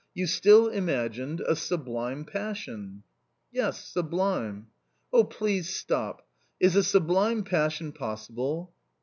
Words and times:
You 0.15 0.25
still 0.25 0.67
imagined— 0.67 1.41
a 1.47 1.55
sublime 1.55 2.25
passion." 2.25 3.03
Yes, 3.51 3.85
sublime!"" 3.85 4.65
Oh, 5.13 5.23
please, 5.23 5.69
stop! 5.69 6.27
is 6.59 6.75
a 6.75 6.81
sublime 6.83 7.43
passion 7.43 7.91
possible 7.91 8.73